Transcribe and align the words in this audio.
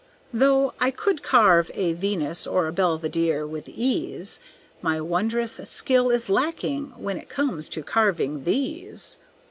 Though 0.33 0.73
I 0.79 0.89
could 0.89 1.21
carve 1.21 1.69
a 1.75 1.93
Venus 1.93 2.47
or 2.47 2.65
a 2.65 2.73
Belvedere 2.73 3.45
with 3.45 3.69
ease, 3.69 4.39
My 4.81 4.99
wondrous 4.99 5.59
skill 5.69 6.09
is 6.09 6.27
lacking 6.27 6.85
when 6.97 7.17
it 7.19 7.29
comes 7.29 7.69
to 7.69 7.83
carving 7.83 8.43
these. 8.43 9.19